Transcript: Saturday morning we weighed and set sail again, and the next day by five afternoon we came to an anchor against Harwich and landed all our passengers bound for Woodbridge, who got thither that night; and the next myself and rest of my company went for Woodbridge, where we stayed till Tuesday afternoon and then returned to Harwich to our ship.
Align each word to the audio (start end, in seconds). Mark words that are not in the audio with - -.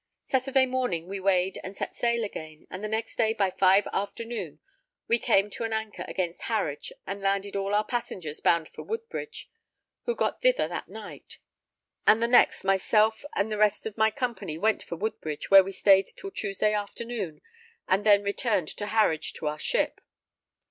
Saturday 0.25 0.65
morning 0.65 1.07
we 1.07 1.19
weighed 1.19 1.59
and 1.63 1.77
set 1.77 1.93
sail 1.93 2.23
again, 2.23 2.65
and 2.71 2.83
the 2.83 2.87
next 2.87 3.17
day 3.17 3.33
by 3.35 3.51
five 3.51 3.85
afternoon 3.93 4.59
we 5.07 5.19
came 5.19 5.47
to 5.51 5.63
an 5.63 5.73
anchor 5.73 6.03
against 6.07 6.41
Harwich 6.41 6.91
and 7.05 7.21
landed 7.21 7.55
all 7.55 7.75
our 7.75 7.83
passengers 7.83 8.39
bound 8.41 8.67
for 8.69 8.81
Woodbridge, 8.81 9.47
who 10.05 10.15
got 10.15 10.41
thither 10.41 10.67
that 10.67 10.89
night; 10.89 11.37
and 12.07 12.19
the 12.19 12.27
next 12.27 12.63
myself 12.63 13.23
and 13.35 13.55
rest 13.55 13.85
of 13.85 13.95
my 13.95 14.09
company 14.09 14.57
went 14.57 14.81
for 14.81 14.95
Woodbridge, 14.95 15.51
where 15.51 15.63
we 15.63 15.71
stayed 15.71 16.07
till 16.07 16.31
Tuesday 16.31 16.73
afternoon 16.73 17.39
and 17.87 18.03
then 18.03 18.23
returned 18.23 18.69
to 18.69 18.87
Harwich 18.87 19.33
to 19.33 19.45
our 19.45 19.59
ship. 19.59 20.01